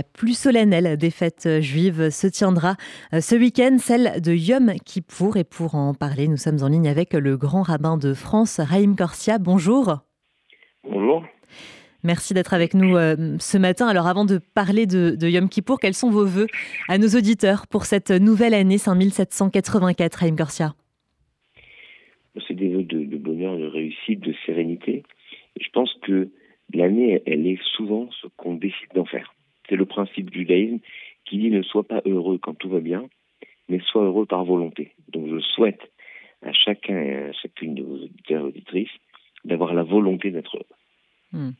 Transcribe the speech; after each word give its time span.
La 0.00 0.04
plus 0.04 0.38
solennelle 0.38 0.96
des 0.96 1.10
fêtes 1.10 1.60
juives 1.60 2.10
se 2.10 2.28
tiendra 2.28 2.76
euh, 3.12 3.20
ce 3.20 3.34
week-end, 3.34 3.78
celle 3.78 4.20
de 4.20 4.32
Yom 4.32 4.72
Kippour. 4.86 5.36
Et 5.36 5.42
pour 5.42 5.74
en 5.74 5.92
parler, 5.92 6.28
nous 6.28 6.36
sommes 6.36 6.62
en 6.62 6.68
ligne 6.68 6.86
avec 6.86 7.14
le 7.14 7.36
grand 7.36 7.62
rabbin 7.62 7.96
de 7.96 8.14
France, 8.14 8.60
Raïm 8.60 8.94
Korsia. 8.94 9.38
Bonjour. 9.40 9.96
Bonjour. 10.84 11.24
Merci 12.04 12.32
d'être 12.32 12.54
avec 12.54 12.74
nous 12.74 12.96
euh, 12.96 13.36
ce 13.40 13.58
matin. 13.58 13.88
Alors 13.88 14.06
avant 14.06 14.24
de 14.24 14.38
parler 14.38 14.86
de, 14.86 15.16
Yom 15.20 15.48
Kippour, 15.48 15.80
quels 15.80 15.94
sont 15.94 16.10
vos 16.10 16.26
voeux 16.26 16.46
à 16.88 16.96
nos 16.98 17.08
auditeurs 17.08 17.66
pour 17.66 17.84
cette 17.84 18.12
nouvelle 18.12 18.54
année 18.54 18.78
5784, 18.78 20.14
Raïm 20.14 20.36
Korsia 20.36 20.74
C'est 22.46 22.54
des 22.54 22.68
vœux 22.68 22.84
de, 22.84 23.02
de, 23.02 23.16
bonheur, 23.16 23.58
de 23.58 23.66
réussite, 23.66 24.20
de 24.20 24.32
sérénité. 24.46 25.02
Et 25.56 25.64
je 25.64 25.70
pense 25.72 25.92
que 26.02 26.28
l'année, 26.72 27.20
elle 27.26 27.48
est 27.48 27.58
souvent 27.76 28.08
ce 28.22 28.28
qu'on 28.36 28.54
décide 28.54 28.94
d'en 28.94 29.04
faire. 29.04 29.34
C'est 29.68 29.76
le 29.76 29.86
principe 29.86 30.30
du 30.30 30.40
judaïsme 30.40 30.78
qui 31.24 31.38
dit 31.38 31.50
ne 31.50 31.62
sois 31.62 31.86
pas 31.86 32.02
heureux 32.04 32.38
quand 32.38 32.54
tout 32.54 32.68
va 32.68 32.80
bien, 32.80 33.08
mais 33.68 33.80
sois 33.80 34.04
heureux 34.04 34.26
par 34.26 34.44
volonté. 34.44 34.94
Donc 35.08 35.28
je 35.28 35.40
souhaite 35.40 35.80
à 36.42 36.52
chacun 36.52 37.00
et 37.00 37.14
à 37.14 37.32
chacune 37.32 37.74
de 37.74 37.82
vos 37.82 37.96
auditeurs 37.96 38.44
et 38.44 38.48
auditrices 38.48 38.90
d'avoir 39.44 39.74
la 39.74 39.82
volonté 39.82 40.30
d'être 40.30 40.56
heureux. 40.56 40.66
Hmm. 41.32 41.50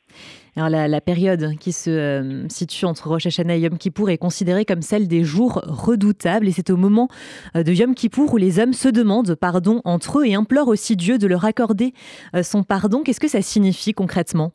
Alors 0.56 0.70
la, 0.70 1.00
période 1.02 1.58
qui 1.60 1.72
se 1.72 1.90
euh, 1.90 2.48
situe 2.48 2.86
entre 2.86 3.06
Rosh 3.08 3.26
Hashanah 3.26 3.56
et 3.56 3.60
Yom 3.60 3.76
Kippour 3.76 4.08
est 4.08 4.16
considérée 4.16 4.64
comme 4.64 4.80
celle 4.80 5.08
des 5.08 5.24
jours 5.24 5.60
redoutables 5.66 6.48
et 6.48 6.52
c'est 6.52 6.70
au 6.70 6.78
moment 6.78 7.08
euh, 7.54 7.62
de 7.62 7.72
Yom 7.72 7.94
Kippour 7.94 8.32
où 8.32 8.38
les 8.38 8.60
hommes 8.60 8.72
se 8.72 8.88
demandent 8.88 9.34
pardon 9.34 9.82
entre 9.84 10.20
eux 10.20 10.26
et 10.26 10.34
implorent 10.34 10.68
aussi 10.68 10.96
Dieu 10.96 11.18
de 11.18 11.26
leur 11.26 11.44
accorder 11.44 11.92
euh, 12.34 12.42
son 12.42 12.62
pardon. 12.62 13.02
Qu'est-ce 13.02 13.20
que 13.20 13.28
ça 13.28 13.42
signifie 13.42 13.92
concrètement? 13.92 14.54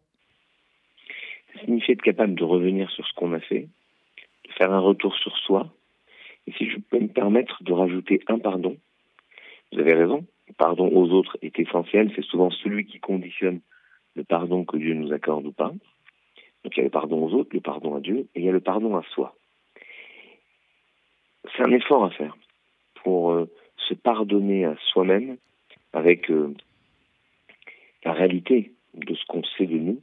Signifie 1.63 1.93
être 1.93 2.01
capable 2.01 2.35
de 2.35 2.43
revenir 2.43 2.89
sur 2.91 3.05
ce 3.07 3.13
qu'on 3.13 3.33
a 3.33 3.39
fait, 3.39 3.67
de 4.47 4.51
faire 4.53 4.71
un 4.71 4.79
retour 4.79 5.15
sur 5.15 5.37
soi. 5.37 5.73
Et 6.47 6.51
si 6.53 6.69
je 6.69 6.77
peux 6.77 6.99
me 6.99 7.07
permettre 7.07 7.63
de 7.63 7.71
rajouter 7.71 8.21
un 8.27 8.39
pardon, 8.39 8.77
vous 9.71 9.79
avez 9.79 9.93
raison, 9.93 10.25
le 10.47 10.53
pardon 10.53 10.89
aux 10.93 11.09
autres 11.11 11.37
est 11.41 11.57
essentiel, 11.59 12.11
c'est 12.15 12.25
souvent 12.25 12.51
celui 12.51 12.85
qui 12.85 12.99
conditionne 12.99 13.61
le 14.15 14.23
pardon 14.23 14.65
que 14.65 14.77
Dieu 14.77 14.93
nous 14.93 15.11
accorde 15.13 15.45
ou 15.45 15.51
pas. 15.51 15.71
Donc 16.63 16.75
il 16.75 16.77
y 16.77 16.81
a 16.81 16.83
le 16.83 16.89
pardon 16.89 17.25
aux 17.25 17.33
autres, 17.33 17.49
le 17.53 17.61
pardon 17.61 17.95
à 17.95 17.99
Dieu, 17.99 18.27
et 18.35 18.39
il 18.39 18.45
y 18.45 18.49
a 18.49 18.51
le 18.51 18.59
pardon 18.59 18.95
à 18.95 19.03
soi. 19.13 19.35
C'est 21.55 21.63
un 21.63 21.71
effort 21.71 22.05
à 22.05 22.09
faire 22.11 22.37
pour 23.03 23.31
euh, 23.31 23.49
se 23.77 23.93
pardonner 23.93 24.65
à 24.65 24.75
soi-même 24.91 25.37
avec 25.91 26.29
euh, 26.31 26.53
la 28.05 28.13
réalité 28.13 28.73
de 28.93 29.15
ce 29.15 29.25
qu'on 29.27 29.43
sait 29.43 29.65
de 29.65 29.77
nous, 29.77 30.01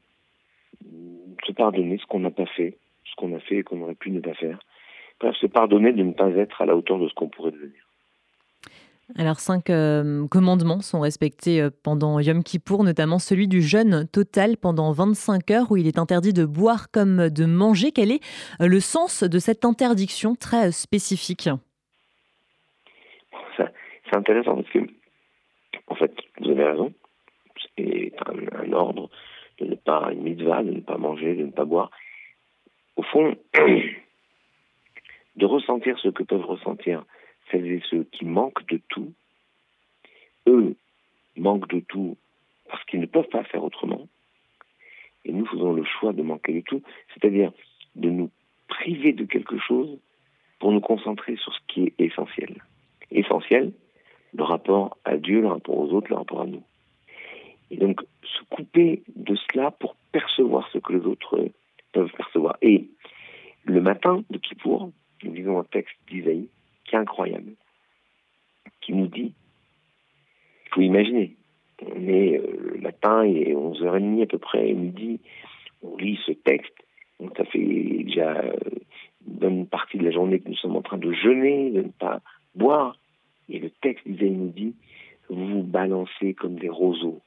se 1.50 1.54
pardonner 1.54 1.98
ce 1.98 2.06
qu'on 2.06 2.20
n'a 2.20 2.30
pas 2.30 2.46
fait, 2.46 2.78
ce 3.04 3.14
qu'on 3.16 3.34
a 3.34 3.40
fait 3.40 3.56
et 3.56 3.62
qu'on 3.62 3.82
aurait 3.82 3.94
pu 3.94 4.10
ne 4.10 4.20
pas 4.20 4.34
faire. 4.34 4.58
Bref, 5.18 5.34
se 5.36 5.46
pardonner 5.46 5.92
de 5.92 6.02
ne 6.02 6.12
pas 6.12 6.30
être 6.30 6.62
à 6.62 6.66
la 6.66 6.76
hauteur 6.76 6.98
de 6.98 7.08
ce 7.08 7.14
qu'on 7.14 7.28
pourrait 7.28 7.50
devenir. 7.50 7.82
Alors, 9.18 9.40
cinq 9.40 9.70
euh, 9.70 10.28
commandements 10.28 10.80
sont 10.80 11.00
respectés 11.00 11.60
euh, 11.60 11.70
pendant 11.82 12.20
Yom 12.20 12.44
Kippour, 12.44 12.84
notamment 12.84 13.18
celui 13.18 13.48
du 13.48 13.60
jeûne 13.60 14.06
total 14.06 14.56
pendant 14.56 14.92
25 14.92 15.50
heures 15.50 15.72
où 15.72 15.76
il 15.76 15.88
est 15.88 15.98
interdit 15.98 16.32
de 16.32 16.44
boire 16.44 16.92
comme 16.92 17.28
de 17.28 17.44
manger. 17.44 17.90
Quel 17.90 18.12
est 18.12 18.20
euh, 18.62 18.68
le 18.68 18.78
sens 18.78 19.24
de 19.24 19.38
cette 19.40 19.64
interdiction 19.64 20.36
très 20.36 20.70
spécifique? 20.70 21.48
C'est 23.56 24.16
intéressant 24.16 24.56
parce 24.56 24.70
que, 24.70 24.78
en 25.88 25.94
fait, 25.96 26.12
vous 26.40 26.50
avez 26.50 26.64
raison, 26.64 26.92
c'est 27.76 28.12
un 28.26 28.72
ordre 28.72 29.10
de 29.60 29.66
ne 29.66 29.74
pas, 29.74 30.10
une 30.12 30.22
mitzvah, 30.22 30.62
de 30.62 30.70
ne 30.72 30.80
pas 30.80 30.96
manger, 30.96 31.34
de 31.34 31.44
ne 31.44 31.50
pas 31.50 31.64
boire. 31.64 31.90
Au 32.96 33.02
fond, 33.02 33.36
de 35.36 35.46
ressentir 35.46 35.98
ce 35.98 36.08
que 36.08 36.22
peuvent 36.22 36.44
ressentir 36.44 37.04
celles 37.50 37.70
et 37.70 37.82
ceux 37.90 38.04
qui 38.04 38.24
manquent 38.24 38.66
de 38.68 38.80
tout, 38.88 39.12
eux 40.46 40.76
manquent 41.36 41.68
de 41.68 41.80
tout 41.80 42.16
parce 42.68 42.84
qu'ils 42.84 43.00
ne 43.00 43.06
peuvent 43.06 43.28
pas 43.28 43.44
faire 43.44 43.64
autrement, 43.64 44.06
et 45.24 45.32
nous 45.32 45.46
faisons 45.46 45.72
le 45.72 45.84
choix 45.84 46.12
de 46.12 46.22
manquer 46.22 46.52
de 46.52 46.60
tout, 46.60 46.82
c'est-à-dire 47.12 47.52
de 47.96 48.08
nous 48.08 48.30
priver 48.68 49.12
de 49.12 49.24
quelque 49.24 49.58
chose 49.58 49.98
pour 50.58 50.72
nous 50.72 50.80
concentrer 50.80 51.36
sur 51.36 51.52
ce 51.52 51.58
qui 51.68 51.82
est 51.84 51.94
essentiel. 51.98 52.62
Essentiel, 53.10 53.72
le 54.34 54.44
rapport 54.44 54.96
à 55.04 55.16
Dieu, 55.16 55.40
le 55.40 55.48
rapport 55.48 55.76
aux 55.76 55.90
autres, 55.92 56.08
le 56.10 56.16
rapport 56.16 56.42
à 56.42 56.46
nous. 56.46 56.62
Et 57.70 57.76
donc, 57.76 58.00
se 58.22 58.42
couper 58.48 59.02
de 59.16 59.34
cela 59.52 59.70
pour 59.70 59.96
percevoir 60.12 60.68
ce 60.72 60.78
que 60.78 60.92
les 60.92 61.06
autres 61.06 61.48
peuvent 61.92 62.12
percevoir. 62.16 62.56
Et 62.62 62.88
le 63.64 63.80
matin 63.80 64.24
de 64.30 64.38
Kippour, 64.38 64.90
nous 65.22 65.32
lisons 65.32 65.58
un 65.58 65.64
texte 65.64 65.96
d'Isaïe 66.08 66.48
qui 66.84 66.94
est 66.94 66.98
incroyable, 66.98 67.52
qui 68.80 68.92
nous 68.92 69.06
dit, 69.06 69.32
il 70.66 70.74
faut 70.74 70.80
imaginer, 70.80 71.36
on 71.82 72.08
est 72.08 72.38
euh, 72.38 72.72
le 72.74 72.80
matin, 72.80 73.22
et 73.22 73.52
11h30 73.54 74.22
à 74.22 74.26
peu 74.26 74.38
près, 74.38 74.72
midi, 74.72 75.20
on 75.82 75.96
lit 75.96 76.18
ce 76.26 76.32
texte, 76.32 76.74
donc 77.18 77.36
ça 77.36 77.44
fait 77.44 77.58
déjà 77.58 78.38
euh, 78.38 78.52
une 79.26 79.34
bonne 79.34 79.66
partie 79.66 79.98
de 79.98 80.04
la 80.04 80.10
journée 80.10 80.40
que 80.40 80.48
nous 80.48 80.56
sommes 80.56 80.76
en 80.76 80.82
train 80.82 80.98
de 80.98 81.12
jeûner, 81.12 81.70
de 81.70 81.82
ne 81.82 81.88
pas 81.88 82.20
boire, 82.54 82.96
et 83.48 83.58
le 83.58 83.70
texte 83.70 84.06
d'Isaïe 84.06 84.30
nous 84.30 84.48
dit, 84.50 84.74
vous 85.28 85.46
vous 85.46 85.62
balancez 85.62 86.34
comme 86.34 86.56
des 86.56 86.68
roseaux 86.68 87.20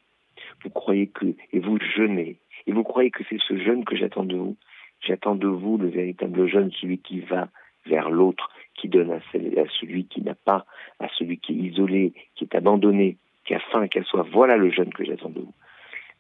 vous 0.64 0.70
croyez 0.70 1.08
que, 1.08 1.26
et 1.52 1.60
vous 1.60 1.78
jeûnez, 1.80 2.38
et 2.68 2.72
vous 2.72 2.84
croyez 2.84 3.12
que 3.12 3.24
c'est 3.30 3.40
ce 3.48 3.58
jeûne 3.58 3.86
que 3.86 3.96
j'attends 3.96 4.24
de 4.24 4.36
vous. 4.36 4.56
J'attends 5.02 5.36
de 5.36 5.48
vous 5.48 5.78
le 5.78 5.90
véritable 5.90 6.48
jeûne, 6.48 6.72
celui 6.80 6.98
qui 6.98 7.20
va 7.20 7.50
vers 7.86 8.10
l'autre, 8.10 8.50
qui 8.76 8.88
donne 8.88 9.12
à, 9.12 9.20
celui 9.32 10.06
qui 10.06 10.22
n'a 10.22 10.36
pas, 10.36 10.66
à 11.00 11.08
celui 11.18 11.38
qui 11.38 11.54
est 11.54 11.72
isolé, 11.72 12.14
qui 12.36 12.46
est 12.46 12.56
abandonné, 12.56 13.18
qui 13.46 13.54
a 13.54 13.60
faim, 13.60 13.88
qui 13.88 14.00
a 14.00 14.04
soif. 14.04 14.28
Voilà 14.32 14.56
le 14.56 14.72
jeûne 14.72 14.94
que 14.94 15.04
j'attends 15.04 15.30
de 15.30 15.42
vous. 15.42 15.54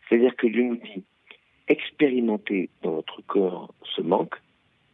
C'est-à-dire 0.07 0.35
que 0.35 0.47
Dieu 0.47 0.63
nous 0.63 0.75
dit, 0.75 1.03
expérimentez 1.67 2.69
dans 2.81 2.91
votre 2.91 3.21
corps 3.25 3.73
ce 3.95 4.01
manque 4.01 4.35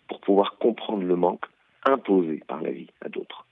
pour 0.08 0.20
pouvoir 0.22 0.58
comprendre 0.58 1.04
le 1.04 1.16
manque 1.16 1.46
imposé 1.84 2.44
par 2.48 2.62
la 2.62 2.72
vie 2.72 2.90
à 3.02 3.10
d'autres. 3.10 3.46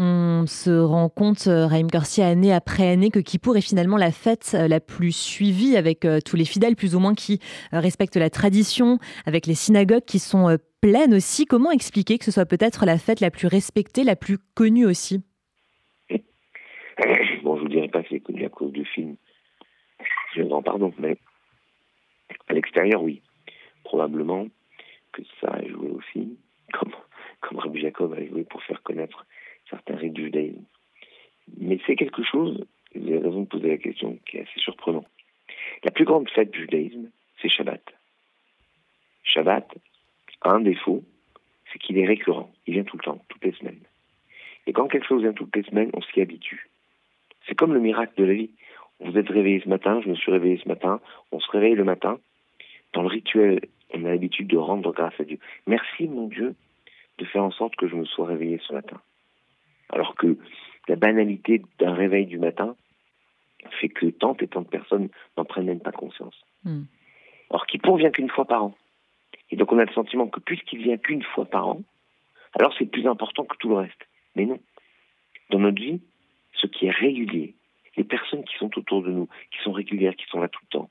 On 0.00 0.46
se 0.46 0.70
rend 0.70 1.08
compte, 1.08 1.48
euh, 1.48 1.66
Raïm 1.66 1.88
Garcia, 1.88 2.28
année 2.28 2.52
après 2.52 2.88
année, 2.88 3.10
que 3.10 3.18
Kippour 3.18 3.56
est 3.56 3.68
finalement 3.68 3.96
la 3.96 4.12
fête 4.12 4.52
euh, 4.54 4.68
la 4.68 4.78
plus 4.78 5.10
suivie 5.10 5.76
avec 5.76 6.04
euh, 6.04 6.20
tous 6.24 6.36
les 6.36 6.44
fidèles, 6.44 6.76
plus 6.76 6.94
ou 6.94 7.00
moins, 7.00 7.16
qui 7.16 7.40
respectent 7.72 8.16
la 8.16 8.30
tradition, 8.30 8.98
avec 9.26 9.46
les 9.46 9.54
synagogues 9.54 10.04
qui 10.04 10.20
sont 10.20 10.56
pleines 10.80 11.14
aussi. 11.14 11.46
Comment 11.46 11.72
expliquer 11.72 12.16
que 12.16 12.24
ce 12.24 12.30
soit 12.30 12.46
peut-être 12.46 12.86
la 12.86 12.96
fête 12.96 13.18
la 13.18 13.32
plus 13.32 13.48
respectée, 13.48 14.04
la 14.04 14.14
plus 14.14 14.38
connue 14.54 14.86
aussi? 14.86 15.20
Bon, 17.42 17.56
je 17.56 17.62
vous 17.62 17.68
dirais 17.68 17.88
pas 17.88 18.02
que 18.02 18.08
c'est 18.10 18.20
connu 18.20 18.44
à 18.44 18.48
cause 18.48 18.72
du 18.72 18.84
film. 18.84 19.16
Pardon, 20.64 20.92
mais 20.98 21.16
à 22.46 22.54
l'extérieur, 22.54 23.02
oui. 23.02 23.22
Probablement 23.82 24.46
que 25.12 25.22
ça 25.40 25.48
a 25.48 25.66
joué 25.66 25.90
aussi, 25.90 26.36
comme, 26.72 26.92
comme 27.40 27.58
Rabbi 27.58 27.80
Jacob 27.80 28.12
a 28.12 28.24
joué 28.24 28.44
pour 28.44 28.62
faire 28.62 28.82
connaître 28.82 29.26
certains 29.70 29.96
rites 29.96 30.12
du 30.12 30.27
Mais 31.58 31.78
c'est 31.86 31.96
quelque 31.96 32.22
chose, 32.22 32.66
vous 32.94 33.08
avez 33.08 33.18
raison 33.18 33.42
de 33.42 33.46
poser 33.46 33.68
la 33.68 33.78
question, 33.78 34.18
qui 34.26 34.36
est 34.36 34.42
assez 34.42 34.60
surprenant. 34.60 35.04
La 35.84 35.90
plus 35.90 36.04
grande 36.04 36.28
fête 36.30 36.50
du 36.50 36.60
judaïsme, 36.60 37.10
c'est 37.40 37.48
Shabbat. 37.48 37.82
Shabbat 39.24 39.66
a 40.42 40.50
un 40.50 40.60
défaut, 40.60 41.02
c'est 41.72 41.78
qu'il 41.78 41.98
est 41.98 42.06
récurrent. 42.06 42.50
Il 42.66 42.74
vient 42.74 42.84
tout 42.84 42.96
le 42.96 43.02
temps, 43.02 43.22
toutes 43.28 43.44
les 43.44 43.52
semaines. 43.52 43.80
Et 44.66 44.72
quand 44.72 44.88
quelque 44.88 45.06
chose 45.06 45.22
vient 45.22 45.32
toutes 45.32 45.54
les 45.56 45.62
semaines, 45.62 45.90
on 45.94 46.02
s'y 46.02 46.20
habitue. 46.20 46.68
C'est 47.46 47.54
comme 47.54 47.72
le 47.72 47.80
miracle 47.80 48.12
de 48.16 48.24
la 48.24 48.34
vie. 48.34 48.50
Vous 49.00 49.16
êtes 49.16 49.28
réveillé 49.28 49.60
ce 49.60 49.68
matin, 49.68 50.00
je 50.02 50.08
me 50.08 50.14
suis 50.14 50.32
réveillé 50.32 50.60
ce 50.62 50.68
matin, 50.68 51.00
on 51.32 51.40
se 51.40 51.50
réveille 51.50 51.74
le 51.74 51.84
matin. 51.84 52.18
Dans 52.92 53.02
le 53.02 53.08
rituel, 53.08 53.60
on 53.94 54.04
a 54.04 54.10
l'habitude 54.10 54.48
de 54.48 54.56
rendre 54.56 54.92
grâce 54.92 55.18
à 55.20 55.24
Dieu. 55.24 55.38
Merci 55.66 56.08
mon 56.08 56.26
Dieu 56.26 56.54
de 57.18 57.24
faire 57.24 57.44
en 57.44 57.50
sorte 57.50 57.76
que 57.76 57.88
je 57.88 57.94
me 57.94 58.04
sois 58.04 58.26
réveillé 58.26 58.60
ce 58.66 58.72
matin. 58.72 59.00
Alors 59.90 60.14
que 60.14 60.36
la 60.88 60.96
banalité 60.96 61.62
d'un 61.78 61.94
réveil 61.94 62.26
du 62.26 62.38
matin 62.38 62.76
fait 63.80 63.88
que 63.88 64.06
tant 64.06 64.36
et 64.40 64.48
tant 64.48 64.62
de 64.62 64.68
personnes 64.68 65.08
n'en 65.36 65.44
prennent 65.44 65.66
même 65.66 65.80
pas 65.80 65.92
conscience. 65.92 66.34
Hmm. 66.64 66.84
Alors 67.50 67.66
qu'il 67.66 67.80
vient 67.96 68.10
qu'une 68.10 68.30
fois 68.30 68.44
par 68.44 68.64
an. 68.64 68.74
Et 69.50 69.56
donc 69.56 69.72
on 69.72 69.78
a 69.78 69.84
le 69.84 69.92
sentiment 69.92 70.28
que 70.28 70.40
puisqu'il 70.40 70.82
vient 70.82 70.96
qu'une 70.96 71.22
fois 71.22 71.46
par 71.46 71.68
an, 71.68 71.82
alors 72.58 72.74
c'est 72.78 72.86
plus 72.86 73.06
important 73.06 73.44
que 73.44 73.56
tout 73.56 73.68
le 73.68 73.76
reste. 73.76 74.08
Mais 74.36 74.46
non. 74.46 74.58
Dans 75.50 75.58
notre 75.58 75.80
vie, 75.80 76.00
ce 76.54 76.66
qui 76.66 76.86
est 76.86 76.90
régulier, 76.90 77.54
les 77.96 78.04
personnes 78.04 78.44
qui 78.44 78.56
sont 78.58 78.70
autour 78.78 79.02
de 79.02 79.10
nous, 79.10 79.28
qui 79.50 79.62
sont 79.62 79.72
régulières, 79.72 80.14
qui 80.16 80.26
sont 80.26 80.40
là 80.40 80.48
tout 80.48 80.60
le 80.64 80.78
temps, 80.78 80.90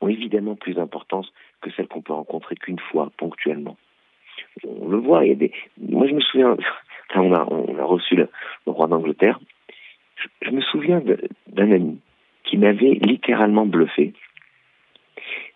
ont 0.00 0.08
évidemment 0.08 0.56
plus 0.56 0.74
d'importance 0.74 1.32
que 1.60 1.70
celles 1.70 1.88
qu'on 1.88 2.02
peut 2.02 2.12
rencontrer 2.12 2.56
qu'une 2.56 2.78
fois, 2.78 3.10
ponctuellement. 3.16 3.76
On 4.66 4.88
le 4.88 4.98
voit, 4.98 5.24
il 5.24 5.28
y 5.28 5.32
a 5.32 5.36
des... 5.36 5.52
Moi 5.78 6.06
je 6.08 6.14
me 6.14 6.20
souviens, 6.20 6.56
on 7.14 7.32
a, 7.32 7.44
reçu 7.84 8.16
le, 8.16 8.28
roi 8.66 8.86
d'Angleterre, 8.86 9.40
je, 10.42 10.50
me 10.50 10.60
souviens 10.60 11.02
d'un 11.48 11.72
ami 11.72 11.98
qui 12.44 12.56
m'avait 12.56 12.94
littéralement 12.94 13.66
bluffé 13.66 14.12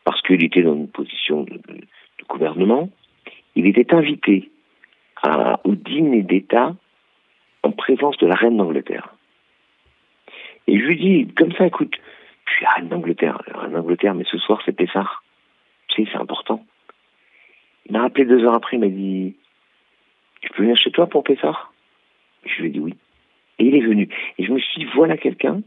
parce 0.04 0.20
qu'il 0.22 0.42
était 0.44 0.62
dans 0.62 0.74
une 0.74 0.88
position 0.88 1.42
de, 1.42 1.60
gouvernement, 2.28 2.90
il 3.54 3.66
était 3.66 3.94
invité 3.94 4.50
au 5.64 5.74
dîner 5.74 6.22
d'État 6.22 6.74
en 7.62 7.72
présence 7.72 8.16
de 8.18 8.26
la 8.26 8.34
reine 8.34 8.56
d'Angleterre. 8.56 9.14
Et 10.66 10.78
je 10.78 10.84
lui 10.84 10.96
dis, 10.96 11.34
comme 11.34 11.52
ça, 11.52 11.66
écoute, 11.66 11.94
je 12.46 12.52
suis 12.52 12.66
reine 12.66 12.88
d'Angleterre, 12.88 13.40
reine 13.54 13.72
d'Angleterre, 13.72 14.14
mais 14.14 14.24
ce 14.24 14.38
soir 14.38 14.60
c'est 14.64 14.72
Pessard. 14.72 15.22
Tu 15.88 16.04
sais, 16.04 16.10
c'est 16.12 16.18
important. 16.18 16.64
Il 17.86 17.92
m'a 17.92 18.02
rappelé 18.02 18.24
deux 18.24 18.44
heures 18.44 18.54
après, 18.54 18.76
il 18.76 18.80
m'a 18.80 18.88
dit, 18.88 19.36
je 20.42 20.48
peux 20.48 20.62
venir 20.62 20.76
chez 20.76 20.90
toi 20.90 21.06
pour 21.06 21.24
Pessard? 21.24 21.72
Je 22.46 22.62
lui 22.62 22.68
ai 22.68 22.72
dit 22.72 22.80
oui. 22.80 22.94
Et 23.58 23.66
il 23.66 23.74
est 23.74 23.86
venu. 23.86 24.08
Et 24.38 24.44
je 24.44 24.52
me 24.52 24.58
suis 24.58 24.84
dit, 24.84 24.90
voilà 24.94 25.16
quelqu'un 25.16 25.60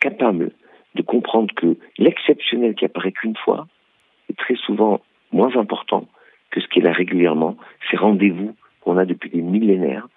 capable 0.00 0.52
de 0.94 1.02
comprendre 1.02 1.54
que 1.54 1.76
l'exceptionnel 1.98 2.74
qui 2.74 2.84
apparaît 2.84 3.12
qu'une 3.12 3.36
fois 3.36 3.66
est 4.28 4.38
très 4.38 4.56
souvent 4.56 5.00
moins 5.32 5.56
important 5.56 6.06
que 6.50 6.60
ce 6.60 6.68
qu'il 6.68 6.86
a 6.86 6.92
régulièrement, 6.92 7.56
ces 7.90 7.96
rendez-vous 7.96 8.54
qu'on 8.82 8.98
a 8.98 9.06
depuis 9.06 9.30
des 9.30 9.40
millénaires. 9.40 10.08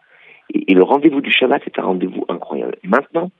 Et, 0.53 0.73
le 0.73 0.83
rendez-vous 0.83 1.21
du 1.21 1.31
Shabbat 1.31 1.65
est 1.65 1.79
un 1.79 1.83
rendez-vous 1.83 2.25
incroyable. 2.27 2.77
Maintenant, 2.83 3.31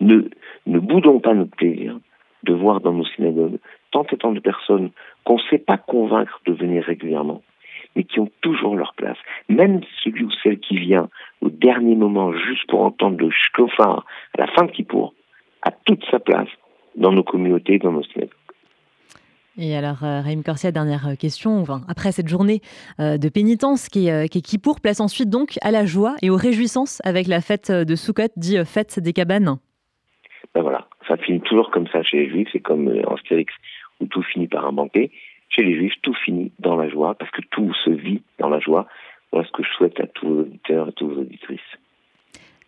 ne, 0.00 0.22
ne 0.66 0.78
boudons 0.78 1.20
pas 1.20 1.34
notre 1.34 1.56
plaisir 1.56 1.98
de 2.44 2.54
voir 2.54 2.80
dans 2.80 2.92
nos 2.92 3.04
synagogues 3.04 3.58
tant 3.90 4.04
et 4.04 4.16
tant 4.16 4.32
de 4.32 4.40
personnes 4.40 4.90
qu'on 5.24 5.36
ne 5.36 5.42
sait 5.50 5.58
pas 5.58 5.76
convaincre 5.76 6.40
de 6.46 6.52
venir 6.52 6.84
régulièrement, 6.84 7.42
mais 7.96 8.04
qui 8.04 8.20
ont 8.20 8.30
toujours 8.40 8.76
leur 8.76 8.94
place. 8.94 9.18
Même 9.48 9.80
celui 10.02 10.24
ou 10.24 10.30
celle 10.42 10.58
qui 10.58 10.78
vient 10.78 11.08
au 11.40 11.50
dernier 11.50 11.94
moment 11.94 12.32
juste 12.32 12.66
pour 12.68 12.82
entendre 12.82 13.18
le 13.18 13.30
shkofar 13.30 14.04
à 14.36 14.40
la 14.40 14.46
fin 14.48 14.64
de 14.64 14.70
Kippour 14.70 15.14
a 15.62 15.70
toute 15.70 16.04
sa 16.10 16.18
place 16.18 16.48
dans 16.96 17.12
nos 17.12 17.22
communautés, 17.22 17.78
dans 17.78 17.92
nos 17.92 18.02
synagogues. 18.02 18.30
Et 19.58 19.76
alors, 19.76 20.02
euh, 20.02 20.22
Raïm 20.22 20.42
Corsia, 20.42 20.72
dernière 20.72 21.06
question. 21.18 21.58
Enfin, 21.60 21.82
après 21.86 22.10
cette 22.12 22.28
journée 22.28 22.62
euh, 23.00 23.18
de 23.18 23.28
pénitence 23.28 23.90
qui 23.90 24.08
est, 24.08 24.24
euh, 24.24 24.26
qui 24.26 24.38
est 24.38 24.40
Kippour, 24.40 24.80
place 24.80 25.00
ensuite 25.00 25.28
donc 25.28 25.58
à 25.60 25.70
la 25.70 25.84
joie 25.84 26.16
et 26.22 26.30
aux 26.30 26.36
réjouissances 26.36 27.02
avec 27.04 27.26
la 27.26 27.42
fête 27.42 27.70
de 27.70 27.94
Sukkot, 27.94 28.32
dit 28.36 28.56
euh, 28.56 28.64
fête 28.64 28.98
des 28.98 29.12
cabanes. 29.12 29.58
Ben 30.54 30.60
voilà, 30.60 30.86
ça 31.08 31.16
finit 31.16 31.40
toujours 31.40 31.70
comme 31.70 31.86
ça 31.88 32.02
chez 32.02 32.18
les 32.18 32.28
Juifs, 32.28 32.48
c'est 32.52 32.60
comme 32.60 32.88
euh, 32.88 33.02
en 33.06 33.16
Stérix 33.16 33.52
où 34.00 34.06
tout 34.06 34.22
finit 34.22 34.48
par 34.48 34.66
un 34.66 34.72
banquet. 34.72 35.10
Chez 35.54 35.62
les 35.62 35.76
Juifs, 35.76 35.94
tout 36.02 36.14
finit 36.14 36.50
dans 36.58 36.76
la 36.76 36.88
joie 36.88 37.14
parce 37.14 37.30
que 37.30 37.42
tout 37.50 37.72
se 37.84 37.90
vit 37.90 38.22
dans 38.38 38.48
la 38.48 38.58
joie. 38.58 38.86
Voilà 39.30 39.46
ce 39.46 39.52
que 39.52 39.62
je 39.62 39.70
souhaite 39.72 40.00
à 40.00 40.06
tous 40.06 40.26
vos 40.26 40.40
auditeurs 40.40 40.88
et 40.88 40.92
toutes 40.92 41.12
vos 41.12 41.20
auditrices. 41.20 41.60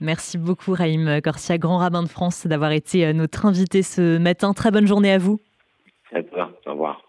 Merci 0.00 0.38
beaucoup, 0.38 0.72
Raïm 0.72 1.20
Corsia, 1.22 1.56
grand 1.56 1.78
rabbin 1.78 2.02
de 2.02 2.08
France, 2.08 2.46
d'avoir 2.46 2.72
été 2.72 3.06
euh, 3.06 3.12
notre 3.12 3.46
invité 3.46 3.82
ce 3.82 4.18
matin. 4.18 4.52
Très 4.52 4.70
bonne 4.70 4.86
journée 4.86 5.12
à 5.12 5.18
vous. 5.18 5.40
À 6.12 6.22
toi, 6.22 6.52
au 6.66 6.72
revoir. 6.72 7.00